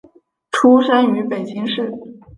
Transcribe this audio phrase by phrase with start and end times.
[0.49, 1.91] 出生于北京市。